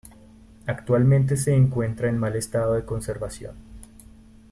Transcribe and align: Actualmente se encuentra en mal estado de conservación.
Actualmente 0.65 1.37
se 1.37 1.53
encuentra 1.53 2.09
en 2.09 2.17
mal 2.17 2.35
estado 2.35 2.73
de 2.73 2.85
conservación. 2.85 3.55